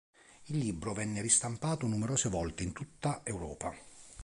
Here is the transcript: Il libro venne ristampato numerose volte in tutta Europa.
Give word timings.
Il 0.45 0.57
libro 0.57 0.93
venne 0.93 1.21
ristampato 1.21 1.85
numerose 1.85 2.27
volte 2.27 2.63
in 2.63 2.73
tutta 2.73 3.21
Europa. 3.23 3.71